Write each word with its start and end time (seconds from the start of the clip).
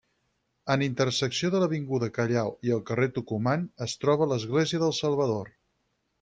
En 0.75 0.83
intersecció 0.85 1.51
de 1.55 1.59
l'Avinguda 1.63 2.09
Callao 2.15 2.55
i 2.69 2.73
el 2.79 2.81
carrer 2.89 3.11
Tucumán, 3.19 3.69
es 3.89 3.95
troba 4.07 4.31
l'Església 4.33 4.83
del 4.87 4.99
Salvador. 5.05 5.55